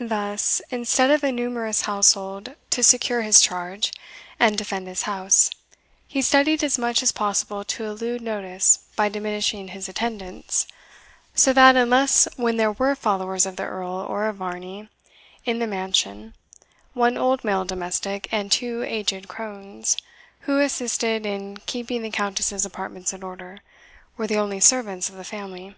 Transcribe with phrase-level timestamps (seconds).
[0.00, 3.90] Thus, instead of a numerous household, to secure his charge,
[4.38, 5.48] and defend his house,
[6.06, 10.66] he studied as much as possible to elude notice by diminishing his attendants;
[11.32, 14.90] so that, unless when there were followers of the Earl, or of Varney,
[15.46, 16.34] in the mansion,
[16.92, 19.96] one old male domestic, and two aged crones,
[20.40, 23.62] who assisted in keeping the Countess's apartments in order,
[24.18, 25.74] were the only servants of the family.